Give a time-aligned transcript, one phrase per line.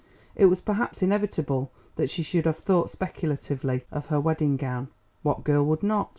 [0.35, 4.87] It was perhaps inevitable that she should have thought speculatively of her wedding gown;
[5.21, 6.09] what girl would not?